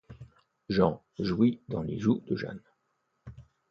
Jean 0.67 0.99
jouit 1.19 1.61
dans 1.69 1.83
les 1.83 1.99
joues 1.99 2.23
de 2.25 2.35
Jeanne. 2.35 2.63